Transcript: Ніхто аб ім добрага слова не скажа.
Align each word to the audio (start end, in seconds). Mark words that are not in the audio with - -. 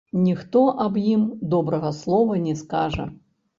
Ніхто 0.27 0.63
аб 0.85 0.97
ім 1.11 1.27
добрага 1.53 1.93
слова 2.01 2.43
не 2.49 2.59
скажа. 2.65 3.09